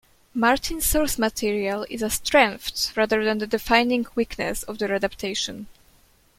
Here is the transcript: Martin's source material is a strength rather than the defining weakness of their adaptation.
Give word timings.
Martin's 0.33 0.83
source 0.87 1.19
material 1.19 1.85
is 1.87 2.01
a 2.01 2.09
strength 2.09 2.97
rather 2.97 3.23
than 3.23 3.37
the 3.37 3.45
defining 3.45 4.03
weakness 4.15 4.63
of 4.63 4.79
their 4.79 4.95
adaptation. 4.95 5.67